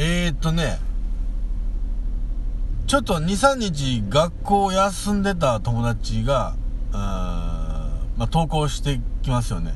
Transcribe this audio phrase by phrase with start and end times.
[0.00, 0.78] えー、っとね、
[2.86, 6.54] ちょっと2、3日学校休んでた友達が、
[6.92, 9.74] あまあ、投稿してきますよね。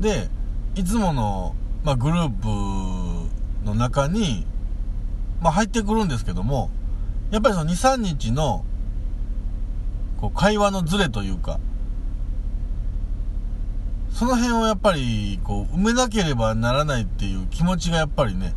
[0.00, 0.28] で、
[0.74, 2.48] いつもの、まあ、グループ
[3.64, 4.44] の中に、
[5.40, 6.68] まあ、入ってくるんですけども、
[7.30, 8.64] やっぱりその2、3日の、
[10.20, 11.60] こう、会話のズレというか、
[14.10, 18.54] その辺をやっぱり、こう、埋めなければならないっていう気持ちがやっぱりね、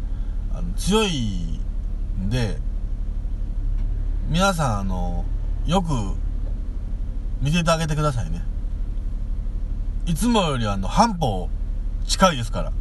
[0.77, 1.59] 強い
[2.19, 2.57] んで、
[4.29, 5.25] 皆さん、あの、
[5.65, 5.89] よく
[7.41, 8.41] 見ててあげてくださいね。
[10.05, 11.49] いつもよりあの、半歩
[12.05, 12.71] 近いですから。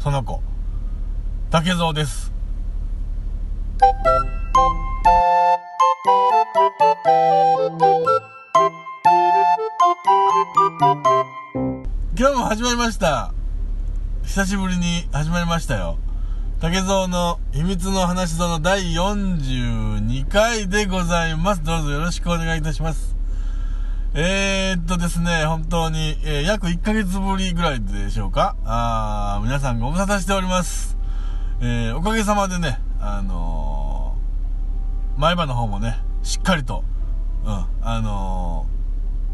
[0.00, 0.40] その子。
[1.50, 2.32] 竹蔵です。
[12.16, 13.32] 今日も始まりました。
[14.22, 15.98] 久しぶりに始まりましたよ。
[16.64, 21.62] 竹蔵の秘密の話ぞの第42回でございます。
[21.62, 23.14] どうぞよろしくお願いいたします。
[24.14, 28.56] えー、っとですね、本当に、えー約1ヶ月ぶりぐらいでしょうか。
[28.64, 30.96] あ皆さんご無沙汰しております。
[31.60, 36.82] えーおかげさまでね、あのー前歯の方もね、しっかりと、
[37.44, 38.64] うん、あの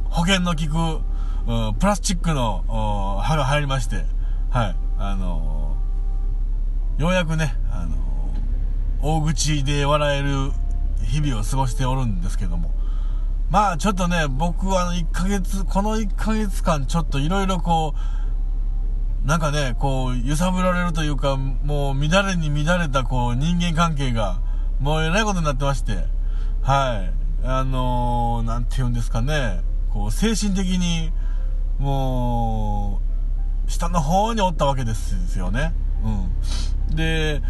[0.07, 1.03] 保険の効
[1.47, 2.65] く、うん、プラスチックの
[3.23, 4.05] 歯が入りまして、
[4.51, 5.60] はい、あの
[7.01, 7.97] ようやくね、あの
[9.01, 10.53] 大口で笑える
[11.03, 12.73] 日々を過ごしておるんですけども、
[13.49, 17.95] まあちょっとね、僕は1ヶ月、この1ヶ月間ちょっといろいろこ
[19.25, 24.43] う、なんかね、こう、揺さぶられるというか、もう乱れに乱れたこう人間関係が、
[24.79, 26.05] もうえらいことになってまして、
[26.61, 27.11] は
[27.43, 27.47] い。
[27.47, 31.13] あのー、なんて言うんですかね、こう、精神的に、
[31.79, 33.01] も
[33.67, 35.73] う、下の方におったわけですよね。
[36.05, 36.31] うん。
[36.91, 37.43] で、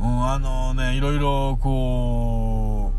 [0.00, 2.92] うん、あのね、いろいろこ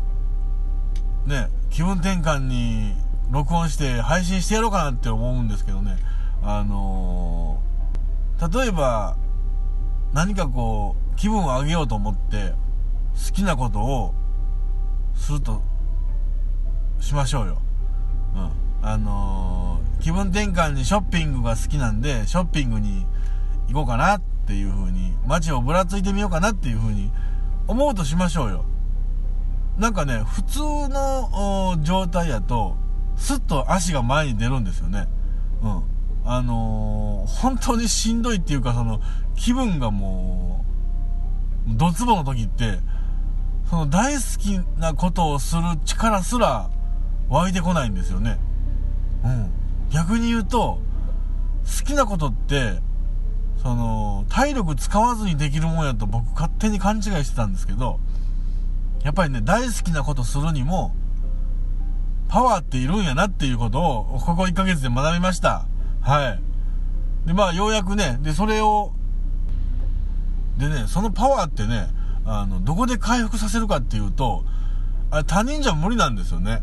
[1.26, 2.94] う、ね、気分転換に
[3.30, 5.96] 録音して配信してやろうかなって思うんですけどね。
[6.42, 7.72] あのー
[8.42, 9.16] 例えば、
[10.12, 12.54] 何かこう、気分を上げようと思って、
[13.14, 14.14] 好きなことを
[15.14, 15.62] すると
[16.98, 17.62] しましょうよ。
[18.34, 18.50] うん。
[18.82, 23.06] あのー気分転換にショッピングが好きなんで、ショッピングに
[23.68, 27.10] 行こうかなっっていう風に、街をぶらついてみようかなっていう風に
[27.68, 28.64] 思うとしましょうよ。
[29.78, 30.58] なんかね、普通
[30.88, 32.76] の状態やと、
[33.16, 35.06] スッと足が前に出るんですよね。
[35.62, 35.82] うん。
[36.24, 39.00] あのー本当にしんどいっていうか、その、
[39.36, 40.64] 気分がも
[41.68, 42.80] う、ドツボの時って、
[43.70, 46.68] その大好きなことをする力すら
[47.28, 48.38] 湧いてこないんですよね。
[49.24, 49.50] うん。
[49.90, 50.80] 逆に言うと、
[51.64, 52.80] 好きなことって、
[53.62, 58.00] その、体力使わずにできるもんやと僕勝手に勘違いしてたんですけど、
[59.04, 60.94] やっぱりね、大好きなことするにも、
[62.28, 65.66] パワーっているんやなっていうことを、ここ1ヶ月で学びました。
[66.00, 67.26] はい。
[67.26, 68.92] で、まあ、ようやくね、で、それを、
[70.58, 71.88] でね、そのパワーってね、
[72.24, 74.44] あの、どこで回復させるかっていうと、
[75.12, 76.62] あれ他人じゃ無理なんですよね。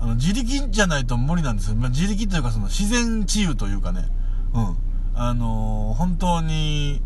[0.00, 1.76] あの、自力じゃないと無理なんですよ。
[1.76, 4.06] まあ、自力というかその自然治癒というかね。
[4.52, 4.89] うん。
[5.14, 7.02] あのー本当に、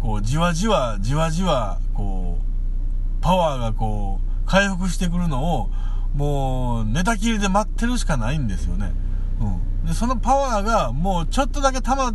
[0.00, 5.70] こう、じわじわ、じわじわ、こう、パワーがこう、回復してくるのを、
[6.14, 8.92] もう、寝たきりで待ってるしかないんですよね。
[9.40, 9.86] うん。
[9.86, 12.14] で、そのパワーが、もうちょっとだけ溜まっ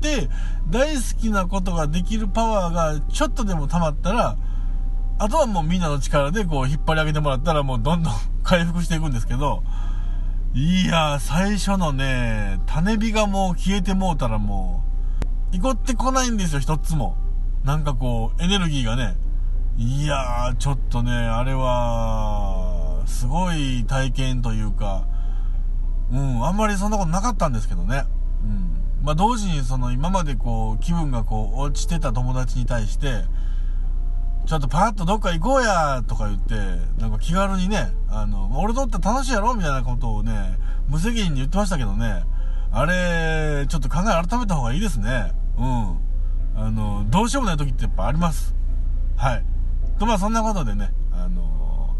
[0.00, 0.28] て、
[0.70, 4.36] 大好きなことができるパワーがちょっとでも溜まったら、
[5.18, 9.62] あとはもうみんなの力でこう引っ張り上げてもらったらもうどんどん回復していくんですけど、
[10.56, 14.84] いや、最初のね、種火がもう消えてもうたらも
[15.52, 17.16] う、いこってこないんですよ、一つも。
[17.64, 19.16] なんかこう、エネルギーがね。
[19.76, 25.08] いやー、ちょっとね、あれは、すごい体験というか、
[26.12, 28.04] うん、あんまりそんなことなかったんですけどね。
[28.44, 29.04] うん。
[29.04, 33.24] まあ、同時にその今までこう、気分がこう、落ちてた友達に対して、
[34.46, 36.54] ちょっとパーッとどっか行こうやとか言って、
[37.00, 40.58] なんか気軽にね、あの、俺とって楽しいやろみたいなことをね、
[40.88, 42.24] 無責任に言ってましたけどね、
[42.70, 45.32] あれ、ちょっと考え改めた方がいいですね。
[45.56, 45.98] うん。
[46.56, 48.54] あの、どうしようもない時ってやっぱあります。
[49.16, 49.44] はい。
[49.98, 51.96] と、まあそんなことでね、あの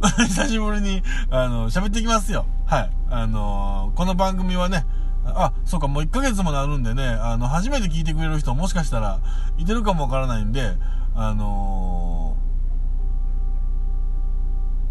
[0.26, 2.46] 久しぶりに、あの、喋っていきますよ。
[2.66, 2.90] はい。
[3.10, 4.86] あのこの番組はね、
[5.24, 9.20] あ、そうか、もう1ヶ月もなるんでね、あの、初めて聞いてくれる人もしかしたら
[9.58, 10.76] いてるかもわからないんで、
[11.14, 12.36] あの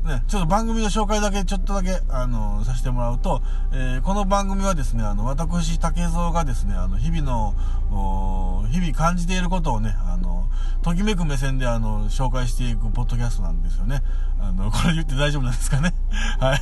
[0.10, 7.54] ね、ちょっと番組の紹介だけ、ちょっとだけ、あの、させてもらうと、えー、この番組はですね、あの、私、竹蔵がですね、あの、日々の、
[8.72, 10.48] 日々感じていることをね、あの、
[10.82, 14.02] ときめく目線で、あの、紹介していくポッドキャストなんですよね。
[14.40, 15.94] あの、これ言って大丈夫なんですかね？
[16.40, 16.62] はい。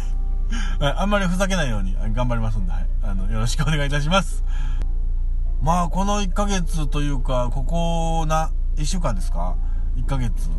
[0.79, 2.87] はい、あんまりふざけないように頑張りますんで、はい。
[3.03, 4.43] あの、よろしくお願いいたします。
[5.61, 9.57] まあ、この1ヶ月というか、ここな、1週間ですか
[9.95, 10.49] ?1 ヶ月。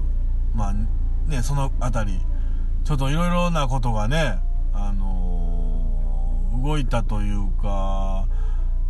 [0.54, 0.74] まあ、
[1.30, 2.20] ね、そのあたり、
[2.84, 4.38] ちょっといろいろなことがね、
[4.72, 8.26] あのー、動いたというか、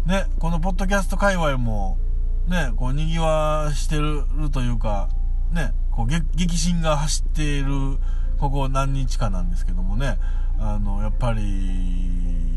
[0.06, 1.98] ね、このポッドキャスト界隈も、
[2.46, 5.08] ね、こう、賑わしてるというか、
[5.52, 7.98] ね、こう、激震が走っている、
[8.38, 10.18] ここ何日かなんですけどもね、
[10.58, 12.48] あの、やっぱり、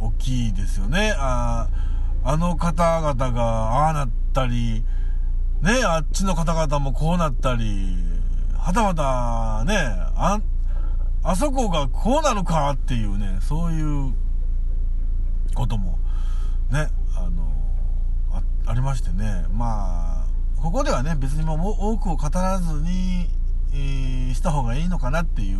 [0.00, 1.14] 大きいですよね。
[1.16, 1.68] あ
[2.24, 3.42] あの方々が
[3.86, 4.84] ああなったり、
[5.62, 7.96] ね、あっちの方々もこうなったり、
[8.56, 9.76] はたまたね、
[10.16, 10.40] あ、
[11.22, 14.12] あそこがこうなるかっていうね、そういう
[15.54, 16.00] ことも
[16.72, 17.52] ね、あの、
[18.32, 20.26] あありましてね、まあ、
[20.60, 23.28] ここではね、別にもう多くを語らずに、
[23.72, 25.58] えー、した方がいいのかなっていう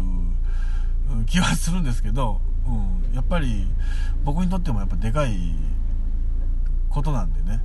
[1.27, 3.67] 気はするんですけど、うん、やっぱり
[4.25, 5.55] 僕にとってもやっぱでかい
[6.89, 7.61] ことなんでね、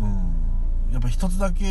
[0.00, 0.49] うん、
[0.92, 1.64] やっぱ一つだけ、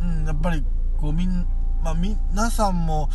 [0.00, 0.64] うん、やっぱり
[0.98, 1.46] こうみん
[1.82, 3.08] まあ、皆さんも、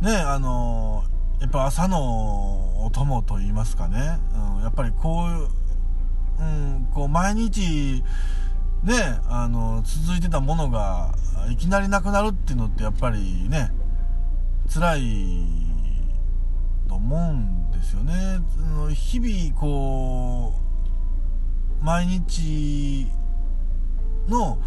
[0.00, 1.04] ね、あの、
[1.40, 4.18] やっぱ朝のお供と言いますかね、
[4.56, 5.48] うん、やっぱりこうう、
[6.38, 8.04] うん、こう毎日、
[8.82, 8.94] ね、
[9.26, 11.14] あの、続いてたものが、
[11.50, 13.70] いきなりなくなるっていうのってやっぱりね、
[14.72, 15.46] 辛い
[16.88, 18.14] と思うんですよね。
[18.94, 20.54] 日々、こ
[21.80, 23.10] う、毎日
[24.30, 24.58] の、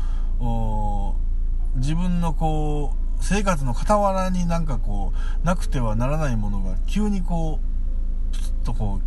[1.76, 9.00] 自分のこう生活の傍らになんかこうなくてはならないものが急にこうプツッとこ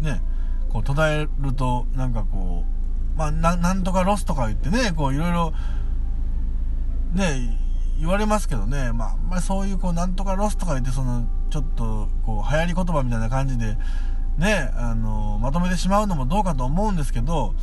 [0.00, 0.20] うね
[0.70, 2.64] こう途絶えるとなんかこ
[3.14, 5.52] うまあなんとかロスとか言ってねこういろいろ
[7.14, 7.58] ね
[7.98, 13.76] 言われますけどねまあんまりそういうこうなんとかロスとか言ってそのちょっとこう流行り言葉みたいな感じで
[14.38, 17.54] ねあのまとめてしまうのもどうかと思うんですけど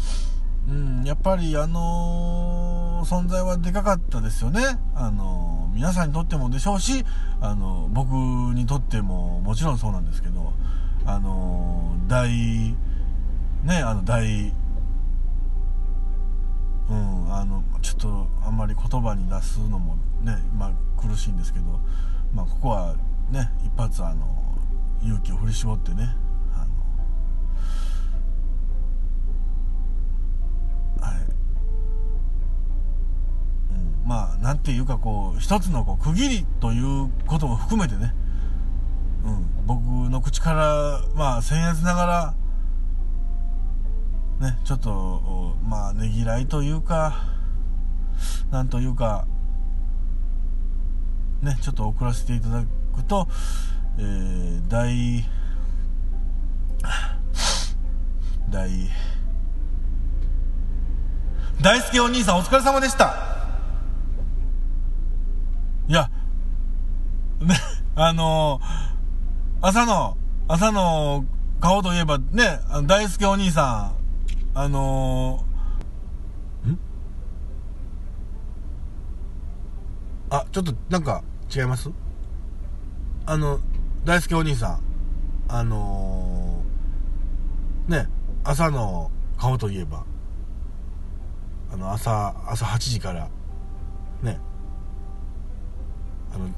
[0.67, 4.79] うん、やっぱりあのー、存在はでかかったですよね。
[4.95, 7.05] あのー、皆さんにとってもでしょうし、
[7.39, 8.11] あのー、僕
[8.55, 10.53] にとってももちろんそうなんですけど、
[11.05, 12.29] あの大、
[13.63, 14.51] ね、あの大、
[16.89, 21.79] うん、あの、ちょっとあんまり言葉に出すのもね、まあ苦しいんですけど、
[22.33, 22.95] まあここは
[23.31, 24.25] ね、一発あの、
[25.03, 26.15] 勇気を振り絞ってね、
[34.45, 38.13] まあ、なんていうかこう、一つのこう区切りということも含めてね、
[39.25, 39.81] うん、僕
[40.11, 42.33] の口から、まあ、僭越ながら、
[44.47, 47.25] ね、ちょっと、まあ、ねぎらいというか、
[48.51, 49.25] なんというか、
[51.41, 52.63] ね、ちょっと送らせていただ
[52.95, 53.27] くと、
[53.97, 55.25] えー、大、
[58.51, 58.69] 大、
[61.61, 63.35] 大輔お兄さんお疲れ様でした。
[65.87, 66.09] いや、
[67.34, 67.34] ね、
[67.95, 71.25] あのー、朝の、朝の
[71.59, 73.93] 顔といえばね、あの大輔お兄さ
[74.53, 76.79] ん、あのー、ん？
[80.29, 81.23] あ、ちょっとなんか
[81.55, 81.89] 違います？
[83.25, 83.59] あの、
[84.03, 84.79] 大輔お兄さん、
[85.47, 88.09] あのー、ね、
[88.43, 90.03] 朝の顔といえば、
[91.71, 93.29] あの、朝、朝8時から、
[94.21, 94.39] ね、
[96.33, 96.49] あの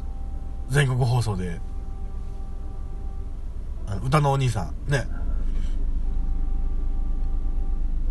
[0.69, 1.59] 全国放送で
[3.87, 5.07] あの歌のお兄さんね。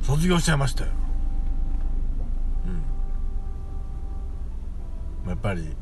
[0.03, 0.91] 卒業しちゃいましたよ。
[5.25, 5.31] うん。
[5.31, 5.77] やっぱり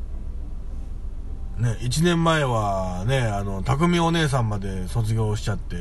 [1.58, 5.76] ね1年前はねあの匠お姉さんまで卒業しちゃって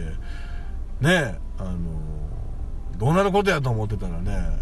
[1.02, 1.78] ねあの
[2.98, 4.60] どうなることやと思ってたらね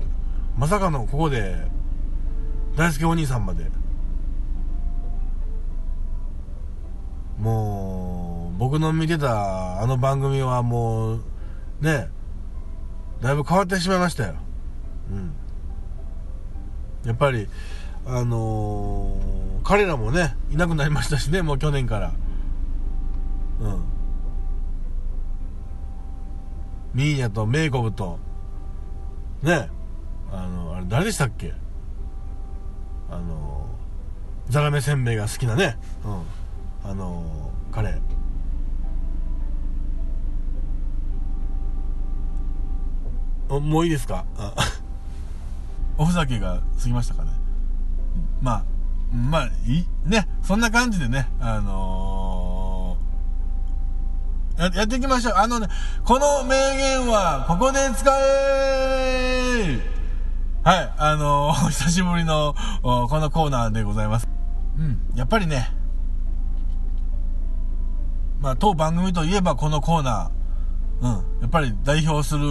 [0.58, 1.56] まさかのここで
[2.76, 3.70] 大輔お兄さんまで
[7.42, 11.24] もう、僕の見てたあの番組はもう、
[11.82, 12.10] ね、
[13.20, 14.36] だいぶ変わってしまいましたよ。
[15.12, 15.34] うん。
[17.04, 17.48] やっぱり、
[18.06, 22.14] あのー、彼らもね、いなくなりましたしね、もう去年から。
[23.60, 23.84] うん。
[26.94, 28.20] ミーニャとメイコブと、
[29.42, 29.70] ね、
[30.32, 31.54] あの、あれ誰でしたっけ？
[33.10, 36.22] あのー、ザラメせんべいが好きなね、うん、
[36.84, 38.00] あの、彼。
[43.50, 44.24] もういいですか？
[45.98, 47.32] おふざけが過ぎましたかね、
[48.42, 48.64] まあ
[49.14, 49.88] まあいい？
[50.06, 55.34] ねそんな感じでねあのー、ややっていきましょう。
[55.36, 55.68] あのね
[56.06, 59.80] この名言はここで使え
[60.64, 64.30] はい、あのー、 久しぶりのこのコーナーでございます。
[64.78, 65.70] うん、やっぱりね、
[68.42, 72.42] まあ、当番組といえばこのコーナー、うん、やっぱり代表する、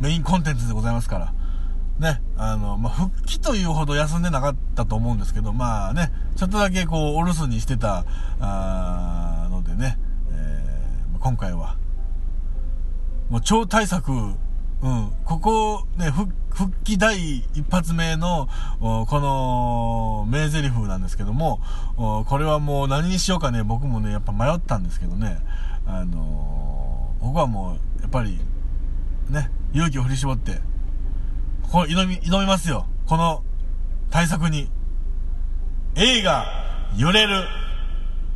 [0.00, 1.34] メインコンテンツでございますから、
[1.98, 8.04] ね、あの、まあ、復帰というほど休んでなかったと思うんですけど、まあね、ちょっとだけこう、お留守にしてた、
[8.38, 9.98] あのでね、
[10.30, 11.76] えー、今回は、
[13.30, 14.12] もう超大作、
[14.82, 16.32] うん、ここ、ね、復
[16.82, 18.48] 帰第一発目の、
[18.80, 21.60] この、名台詞なんですけども、
[21.96, 25.38] これはもう何にしようかね、僕もね、やっぱ迷ったんですけどね、
[25.86, 28.40] あのー、僕はもう、やっぱり、
[29.30, 30.60] ね、勇気を振り絞って、
[31.70, 32.86] これ挑み、挑みますよ。
[33.06, 33.44] この
[34.10, 34.68] 対策に。
[35.94, 36.44] 映画、
[36.96, 37.44] 揺れる。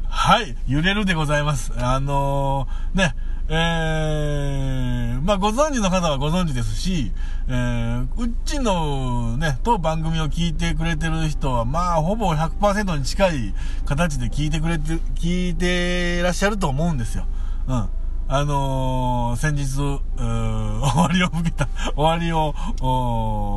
[0.08, 1.72] はい、揺れるでございます。
[1.76, 3.16] あのー、ね、
[3.48, 7.12] えー、まあ、ご存知の方はご存知ですし、
[7.48, 17.26] えー、うちのね、当番組を聞いてくれてる人は、まあ、ほぼ100%に近い形で聞いてくれて、聞いてらっしゃると思うんですよ。
[17.68, 17.88] うん。
[18.28, 22.52] あのー、先日、 終わりを向けた、終わりを、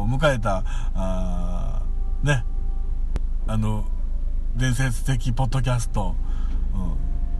[0.08, 1.81] 迎えた、あ
[2.22, 2.46] ね、
[3.48, 3.86] あの、
[4.55, 6.15] 伝説的ポッドキャスト、
[6.75, 6.77] う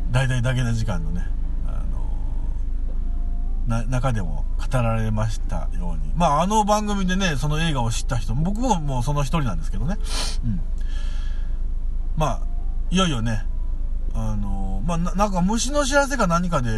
[0.10, 1.28] ん、大々だけな時間のね、
[3.70, 6.14] 中でも語られましたように。
[6.16, 9.98] まあ、あの番組でね、その映画を知った人、僕ももうその一人なんですけどね。
[10.44, 10.62] うん。
[12.18, 12.42] まあ、
[12.92, 13.46] いよいよね、
[14.14, 16.70] あの、まあ、なんか虫の知らせか何かで、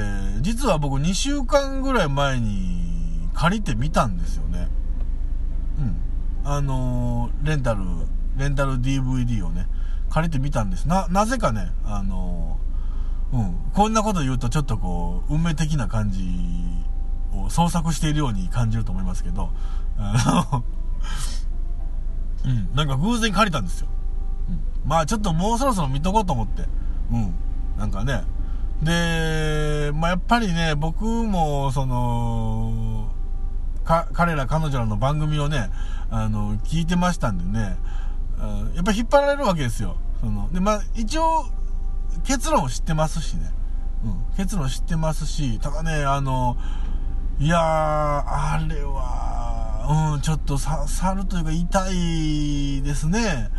[0.42, 4.68] 実は僕2週間ぐらい前に借りてみたんですよね。
[5.80, 5.98] うん。
[6.44, 7.82] あの、レンタル、
[8.38, 9.68] レンタル DVD をね、
[10.10, 10.88] 借りてみたんです。
[10.88, 12.60] な、なぜかね、あの、
[13.34, 16.20] うん、こんなこと言うとちょっとこう、運命的な感じ
[17.50, 19.50] 創作しているように感じると思いますけど、
[19.98, 20.64] あの
[22.46, 23.88] うん、なんか偶然借りたんですよ。
[24.50, 26.64] うん、まあちょっともうそろそろ見とこうと思って、
[27.12, 27.34] うん、
[27.78, 28.24] なんかね。
[28.82, 33.12] で、まあやっぱりね、僕も、その、
[33.84, 35.70] か、彼ら彼女らの番組をね、
[36.10, 37.78] あの、聞いてましたんでね、
[38.76, 39.98] やっぱ引っ張られるわけですよ。
[40.20, 41.46] その、で、まあ一応、
[42.24, 43.52] 結論を知ってますしね。
[44.04, 46.58] うん、結論知ってますし、ただね、あの、
[47.42, 53.50] いやー、あれは、うん、ちょっと刺さるというか痛いですね。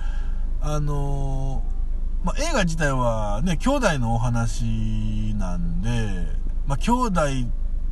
[0.61, 1.65] あの
[2.23, 5.91] まあ、映画自体はね、兄弟のお話なんで、
[6.69, 7.21] まあ、兄弟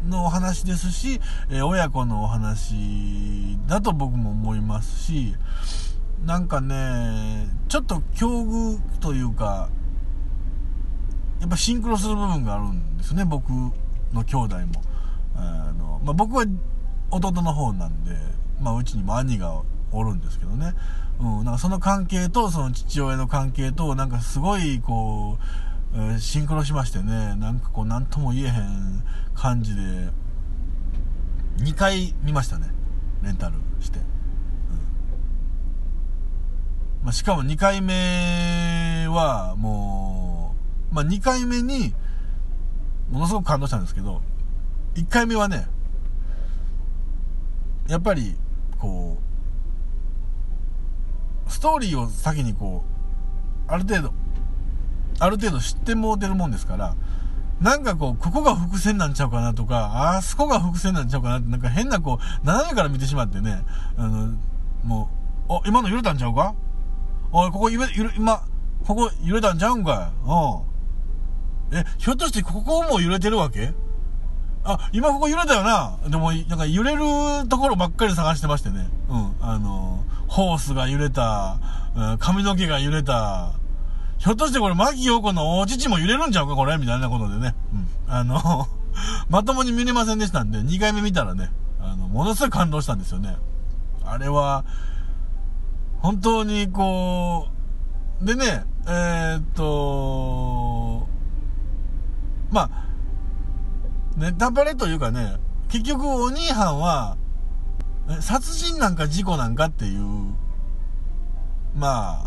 [0.06, 1.20] のお話ですし、
[1.50, 5.34] えー、親子のお話だと僕も思いますし、
[6.24, 9.68] なんかね、ちょっと境遇というか、
[11.40, 13.50] やっぱシンクロする部分があるんですね、僕
[14.12, 14.89] の兄弟も。
[15.42, 16.44] あの、まあ、僕は
[17.10, 18.12] 弟の方なんで、
[18.60, 20.74] まあ、うちにも兄がおるんですけどね。
[21.20, 25.38] うん、なんかその関係と、その父親の関係と、なんかすごい、こ
[25.94, 29.04] う、えー、シンクロしましてね、なんかこう、なんとも言えへん
[29.34, 29.80] 感じで、
[31.58, 32.68] 2回見ましたね。
[33.22, 33.98] レンタルして。
[33.98, 34.04] うん。
[37.04, 40.54] まあ、しかも2回目は、も
[40.90, 41.94] う、まあ、2回目に、
[43.10, 44.22] ものすごく感動したんですけど、
[44.94, 45.66] 1回目はね、
[47.88, 48.36] やっぱり、
[48.78, 49.18] こ
[51.48, 52.84] う、ストーリーを先にこ
[53.68, 54.12] う、ある程度、
[55.18, 56.94] ある程度知ってもうてるもんですから、
[57.60, 63.62] なんかこう、ここが伏線なんちゃうかなとか、あそこが伏線なんちゃうかなって、なんか変なこう、斜めから見てしまってね、
[63.96, 64.34] あの、
[64.84, 65.10] も
[65.48, 66.54] う、お、今の揺れたんちゃうか？
[67.32, 68.42] おい、ここ揺れ、揺れ、今、
[68.86, 70.28] ここ揺れたんちゃうんかい？
[71.72, 71.78] うん。
[71.78, 73.74] え、ひょっとしてここも揺れてるわけ？
[74.64, 75.98] あ、今ここ揺れたよな。
[76.08, 78.88] でも、なんか揺れるところばっかり探してましてね。
[79.08, 79.34] うん。
[79.40, 81.58] あの、ホースが揺れた、
[81.96, 83.52] うん、髪の毛が揺れた。
[84.18, 86.76] ひょっとしてこれ、牧陽子のお乳も揺れるんちゃうかこれ？
[86.76, 87.54] みたいなことでね。
[87.72, 88.14] うん。
[88.14, 88.68] あの、
[89.30, 91.50] まともに見れませんでしたんで、2回目見たらね、
[91.80, 93.36] あの、ものすごい感動したんですよね。
[94.04, 94.64] あれは、
[96.02, 97.48] 本当にこ
[98.20, 101.08] う、でね、えー、っと、
[102.50, 102.89] まあ、
[104.16, 105.36] ネタバレというかね、
[105.68, 107.16] 結局お兄はんは、
[108.20, 110.34] 殺人なんか事故なんかっていう、
[111.74, 112.26] ま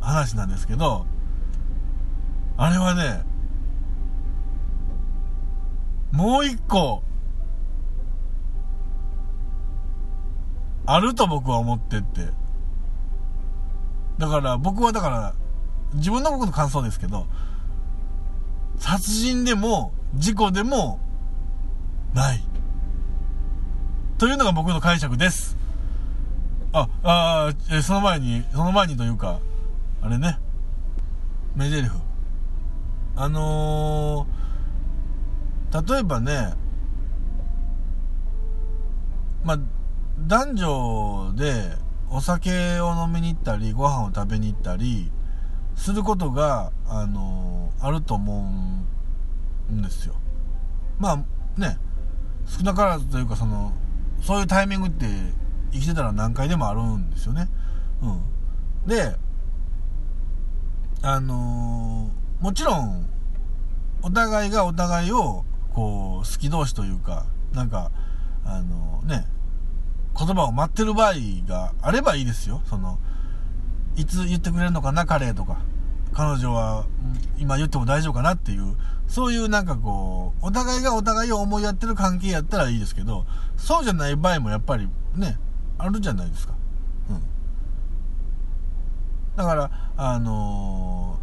[0.00, 1.06] あ、話なんですけど、
[2.56, 3.22] あれはね、
[6.12, 7.02] もう一個、
[10.86, 12.28] あると僕は思ってって。
[14.16, 15.34] だから僕はだから、
[15.94, 17.26] 自分の僕の感想ですけど、
[18.78, 20.98] 殺人でも事故でも
[22.14, 22.42] ない。
[24.18, 25.56] というのが僕の解釈です。
[26.72, 29.40] あ、あえその前に、その前にというか、
[30.02, 30.38] あれね、
[31.54, 31.98] メジェリフ。
[33.16, 36.54] あのー、例えばね、
[39.44, 39.58] まあ、
[40.26, 41.76] 男女で
[42.10, 45.10] お酒を飲みに行ったり、ご飯を食べに行ったり、
[45.74, 48.50] することが、あのー、あると思
[49.70, 50.14] うんですよ。
[50.98, 51.16] まあ、
[51.60, 51.78] ね、
[52.48, 53.72] 少なからずというか、その、
[54.22, 55.06] そういうタイミングって
[55.72, 57.48] 生きてたら何回でもあるんですよね。
[58.02, 58.88] うん。
[58.88, 59.16] で、
[61.02, 63.08] あのー、もちろん、
[64.02, 67.90] お互いがお互いを、こう、好き同士というか、なんか、
[68.44, 69.26] あのー、ね、
[70.18, 71.14] 言葉を待ってる場合
[71.46, 72.62] があればいいですよ。
[72.64, 72.98] その、
[73.96, 75.58] いつ言ってくれるのかな、彼とか。
[76.12, 76.86] 彼女は
[77.38, 85.38] 今言っても大丈夫かなっていう、そういうなんかこう、お互いがお互いを思いやってる関係やったらいいですけど、そうじゃない場合もやっぱりね、
[85.78, 86.54] あるじゃないですか。
[87.08, 87.22] うん。
[89.36, 91.18] だから、あの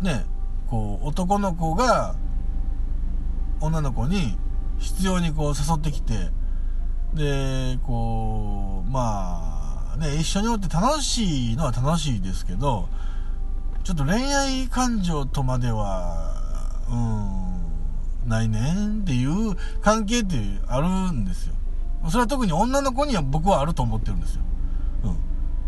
[0.00, 0.24] ー、ね、
[0.66, 2.16] こう、男の子が、
[3.60, 4.36] 女の子に
[4.78, 6.30] 必要にこう誘ってきて、
[7.14, 12.88] で、こう、まあ、ね、一緒におって楽しいのは楽しいですけど、
[13.84, 16.34] ちょっと恋愛感情とまでは、
[16.88, 20.36] うん、ないねんっていう関係って
[20.68, 21.54] あるんですよ。
[22.08, 24.42] それは特に女の子には僕はあると思ってるんですよ。
[25.04, 25.16] うん。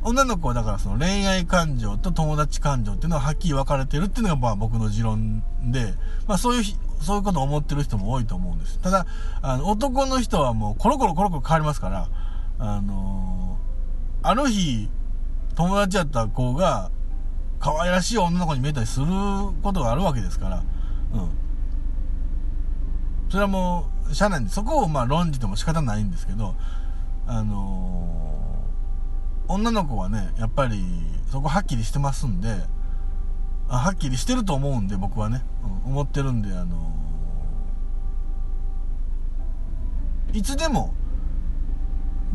[0.02, 5.42] 女の子はだからその恋愛感情と友達感情っていうのははっきり分かれてるっていうのがまあ僕の持論
[5.72, 5.94] で、
[6.28, 6.64] まあそういう、
[7.00, 8.78] そういうことを思ってる人も多いと思うんです。
[8.78, 9.06] ただ、
[9.42, 12.08] あの、男の人はもうコロコロコロコロ変わりますから、
[12.58, 14.88] あのー、ある日、
[15.56, 16.90] 友達やった子が、
[17.64, 19.06] 可愛らしい女の子に見えたりする
[19.62, 20.62] ことがあるわけですから、
[21.14, 21.30] うん。
[23.30, 26.54] それはもう、しゃあないんで、そこをまあ論じても仕方ないんですけど、
[27.26, 30.84] あのー、女の子はね、やっぱり、
[31.30, 32.54] そこはっきりしてますんで、
[33.70, 35.42] あはっきりしてると思うんで、僕はね、
[35.86, 40.92] うん、思ってるんで、あのー、いつでも、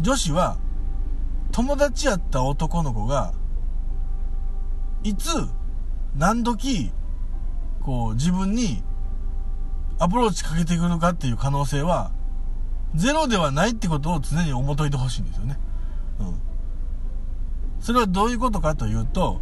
[0.02, 0.58] 女子は、
[1.52, 3.34] 友達やった男の子が、
[5.04, 5.30] いつ、
[6.16, 6.92] 何時、
[7.82, 8.84] こう、自分に
[10.00, 12.12] アプローチかけてくるかっていう可能性は、
[12.96, 15.60] ゼロではないってことを常に思っといてほしいんですよね。
[16.20, 16.42] うん。
[17.80, 19.42] それはどういうことかというと、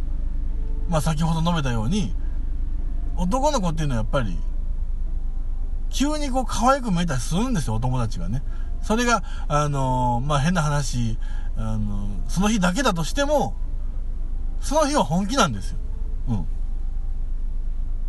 [0.88, 2.14] まあ先ほど述べたように、
[3.16, 4.38] 男の子っていうのはやっぱり、
[5.90, 8.42] 急にこう可愛く見えたりするんですよ、お友達がね。
[8.82, 11.18] それが、あのー、まあ変な話、
[11.56, 13.54] あのー、その日だけだとしても、
[14.60, 15.78] その日は本気なんですよ。
[16.28, 16.46] うん。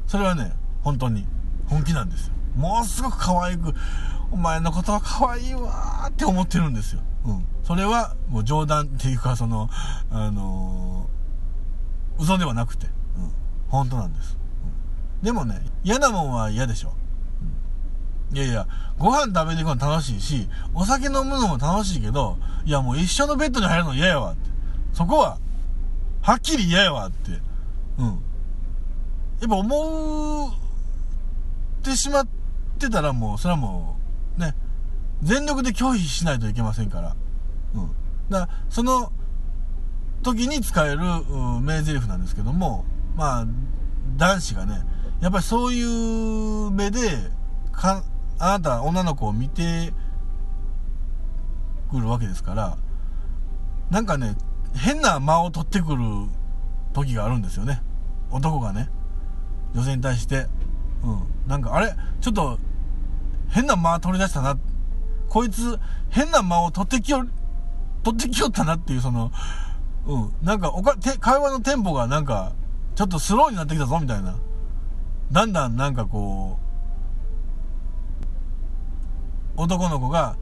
[0.08, 1.26] それはね、本当に、
[1.68, 2.34] 本気なんですよ。
[2.56, 3.74] もうすごく可愛く、
[4.32, 7.02] お前のことは可愛いわーって思ってるんですよ。
[7.26, 7.46] うん。
[7.64, 9.70] それは、もう冗談っていうか、その、
[10.12, 13.32] あのー、嘘ではなくて、うん。
[13.70, 14.38] 本当なんです。
[15.20, 15.26] うん。
[15.26, 16.94] でもね、嫌なもんは嫌でしょ。
[18.32, 18.68] いやいや、
[19.00, 24.50] ご飯食べに行くの楽しいし、お酒飲むのも楽しいけど、いやもう一緒のベッドに入るの嫌やわって。
[24.94, 25.40] そこは、
[26.22, 27.32] はっきり嫌やわって。
[27.98, 28.06] うん。
[29.42, 32.28] やっぱ思ってしまっ
[32.78, 33.98] てたらもう、それはも
[34.38, 34.54] う、ね、
[35.24, 37.16] 全力で拒否しないといけませんから。
[37.76, 37.92] うん。
[38.30, 39.12] だから、その
[40.24, 43.48] 時に使える、うん、名台詞なんですけども、まあ、
[44.18, 44.84] 男子がね、
[45.22, 47.00] やっぱりそういう目で、
[47.72, 48.04] か、
[48.38, 49.94] あなた、女の子を見て
[51.90, 52.78] くるわけですから、
[53.90, 54.36] なんかね、
[54.76, 56.04] 変な間を取ってくる
[56.94, 57.82] 時があるんですよね。
[58.32, 58.90] 男がね。
[59.74, 60.48] 女性に対して。
[61.04, 61.24] うん。
[61.48, 61.96] なんか、あれ？
[62.22, 62.60] ちょっと、
[63.50, 64.58] 変な間取り出したな。
[65.28, 65.80] こいつ、
[66.10, 67.26] 変な間を取ってきよ、
[68.04, 69.32] 取ってきよったなっていう、その、
[70.06, 70.34] うん。
[70.42, 72.54] なんか、おか、て、会話のテンポがなんか、
[72.96, 74.36] ちょっとスローになってきたぞ、みたいな。
[75.32, 76.58] だんだんなんかこ
[79.58, 80.36] う、男の子が、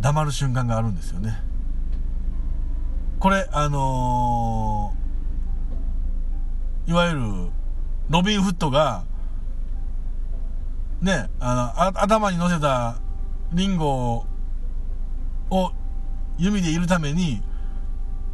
[0.00, 1.42] 黙る瞬間があるんですよね。
[3.18, 7.20] これ、あのー、いわゆる、
[8.08, 9.04] ロビン・フットが、
[11.00, 12.96] ね、あの、頭に乗せた
[13.52, 14.24] リンゴ
[15.50, 15.72] を
[16.38, 17.42] 弓でいるために、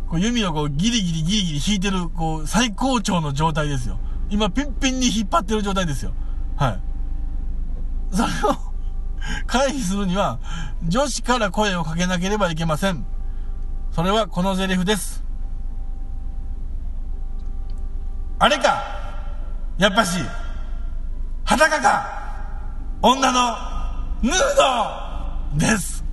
[0.09, 3.99] こう弓をこうギリギリギリギリ引いてる、こう、最高潮の状態ですよ。
[4.29, 6.12] 今、ピンピンに引っ張ってる状態ですよ。
[6.57, 6.81] はい。
[8.14, 8.57] それを
[9.47, 10.38] 回避するには、
[10.87, 13.07] 女子から声をかけなければいけません。
[13.95, 15.23] それはこのセリフです。
[18.41, 18.83] あれか
[19.79, 20.19] やっぱし、
[21.45, 22.25] 裸か
[23.01, 23.57] 女の
[24.21, 24.35] ヌー
[25.53, 26.05] ドです。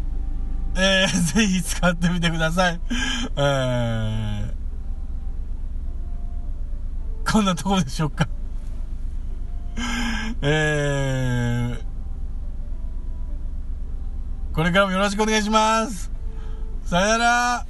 [0.75, 2.79] えー、 ぜひ使ってみてください。
[3.35, 8.27] えー、こんなとこでしょうか。
[10.43, 11.83] えー、
[14.53, 16.11] これからもよろしくお願いします。
[16.91, 17.65] さよなら。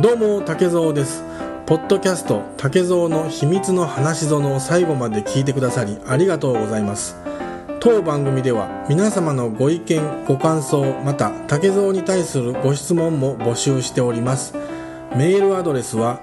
[0.00, 1.22] どうも竹蔵です
[1.66, 7.14] ポッドキャスト竹蔵の秘密の話園を最後まで聞いてくださりありがとうございます
[7.80, 14.52] 当番組では皆様のご意見ご感想また竹蔵に対するご質問も募集しております。
[15.16, 16.20] メールアドレスは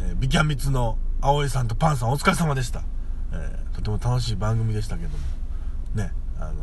[0.00, 2.82] ー、ビキャミツの葵さんとパンさんお疲れ様でした。
[3.32, 5.18] えーとても楽しい番組でしたけども
[5.94, 6.54] ねあの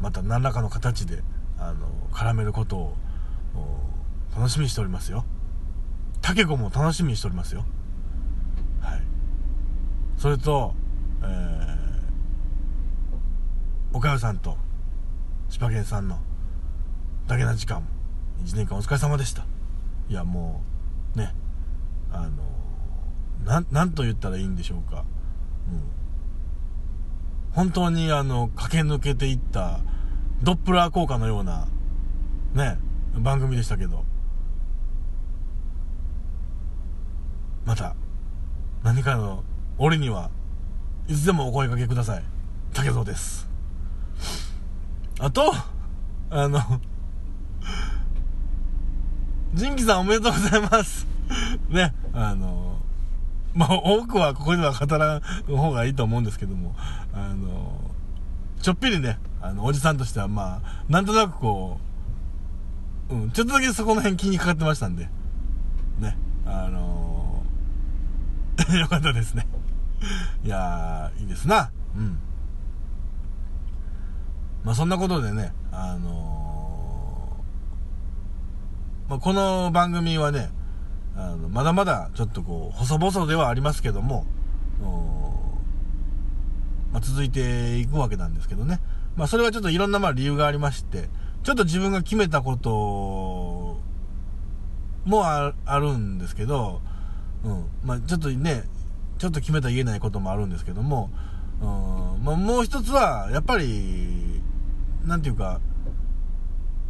[0.00, 1.22] また何らかの形で
[1.58, 2.96] あの絡めることを
[4.36, 5.24] 楽しみにしておりますよ。
[6.20, 7.64] タケコも楽しみにしておりますよ。
[8.80, 9.02] はい。
[10.18, 10.74] それと、
[11.22, 14.56] えー、岡かさんと
[15.48, 16.18] 千葉県さんの
[17.26, 17.82] だけな時間
[18.44, 19.46] 1年間お疲れ様でした。
[20.08, 20.62] いやも
[21.16, 21.34] うね
[22.12, 25.04] あのなんと言ったらいいんでしょうか。
[27.58, 29.80] 本当にあの、駆け抜けていった、
[30.44, 31.66] ドップラー効果のような、
[32.54, 32.78] ね、
[33.16, 34.04] 番組でしたけど。
[37.64, 37.96] また、
[38.84, 39.42] 何かの
[39.76, 40.30] 俺には
[41.08, 42.22] いつでもお声掛けください。
[42.74, 43.48] 竹蔵です。
[45.18, 45.52] あと、
[46.30, 46.60] あの、
[49.54, 51.08] ジンキさんおめでとうございます。
[51.70, 52.67] ね、あの、
[53.58, 56.76] まあ、多くはここでは語らん方がいいと思うんですけども、
[57.12, 57.90] あの、
[58.62, 61.80] ちょっぴりね、あの、おじさんとしては、まあ、なんとなくこ
[63.10, 65.08] う、うん、ちょっとだけそこの辺気にかかってましたんで、
[65.98, 66.16] ね、
[66.46, 69.48] あのー、 よかったですね。
[70.44, 71.72] いやー、いいですな。
[71.96, 72.16] うん。
[74.62, 80.48] まあ、そんなことでね、あのー、まあ、この番組はね、
[81.18, 84.24] あの、まだまだちょっとこう、細々ではありますけども、
[86.92, 88.80] まあ、続いていくわけなんですけどね。
[89.16, 91.10] まあ、それはちょっといろんなまあ理由がありまして、
[91.42, 93.80] ちょっと自分が決めたこと
[95.08, 96.80] もあるんですけど、
[97.44, 97.66] うん。
[97.82, 98.64] まあ、ちょっとね、
[99.18, 101.10] ちょっと決めた言えないこともあるんですけども、
[101.60, 104.40] うん、まあ、もう一つは、やっぱり、
[105.04, 105.60] なんていうか、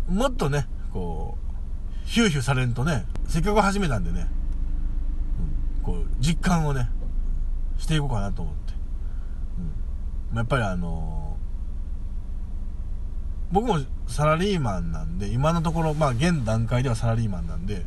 [0.08, 1.47] もっとね、こう、
[2.08, 4.28] ヒューヒューされんとね、せっかく始めたんでね、
[5.78, 6.88] うん、こう、実感をね、
[7.76, 8.68] していこうかなと思って。
[10.34, 11.36] やっぱりあの
[13.50, 17.84] 僕もサラリーマンなんで、今のところ、まあ現段階ではサラリーマンなんで、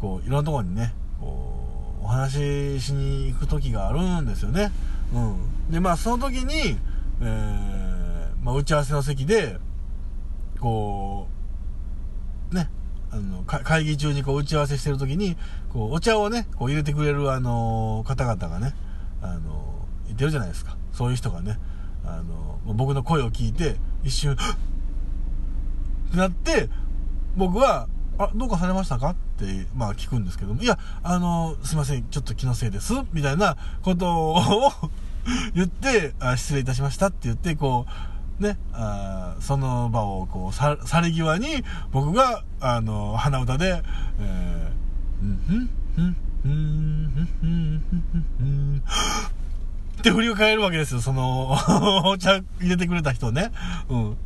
[0.00, 1.54] こう、いろんなところにね、こ
[2.02, 4.70] う、お話ししに行く時があるんですよね。
[5.14, 5.70] うん。
[5.70, 6.78] で、まあその時に、
[7.20, 9.58] えー、まあ打ち合わせの席で、
[10.60, 11.37] こう、
[13.48, 15.36] 会議中にこう打ち合わせしてる時に、
[15.72, 18.74] こう、お茶をね、こう入れてくれるあの、方々がね、
[19.22, 20.76] あの、いてるじゃないですか。
[20.92, 21.58] そういう人がね、
[22.04, 24.36] あの、僕の声を聞いて、一瞬、 っ
[26.10, 26.68] てなって、
[27.36, 29.10] 僕は、あ、どうかされましたか？
[29.10, 34.40] って、まあ聞くんですけども、いや、あの、すいません、ちょっと気のせいです、みたいなことを
[35.54, 43.82] 言って、あ失礼いたしましたって言って、こう、ね、あその場をこうさ去り際に僕があの鼻歌で
[44.20, 48.82] 「えー、うんふんふんふんふんふんふんふん
[49.98, 51.56] って振り返るわけですよ、その、
[52.06, 53.50] お茶入れてくれた人ね。
[53.88, 54.16] うん。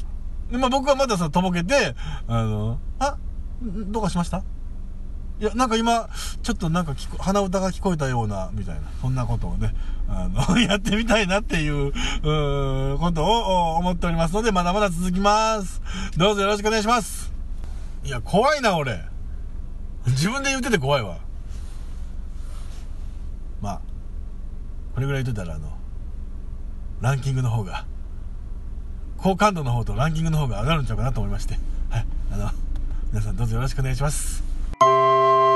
[0.50, 1.94] で、まあ僕はまださ、とぼけて、
[2.28, 3.16] あの、あ、
[3.62, 4.42] どうかしました
[5.42, 6.08] いや、なんか今、
[6.44, 9.74] ちょっとなんか鼻歌が聞こえたような、みたいな、そんなことをね、
[10.08, 15.82] あの、 やってみたいなっていう、うことを思っておりますので、まだまだ続きます。
[16.16, 17.32] どうぞよろしくお願いします。
[18.04, 19.02] いや、怖いな、俺。
[20.06, 21.16] 自分で言ってて怖いわ。
[23.60, 23.80] まあ、
[24.94, 25.72] これぐらい言ってたら、あの、
[27.00, 27.84] ランキングの方が、
[29.16, 31.54] 好感度の方とランキングの方が上がるんちゃうかなと思いまして、
[31.90, 32.50] はい、あの、
[33.10, 34.51] 皆さんどうぞよろしくお願いします。
[34.82, 35.51] Música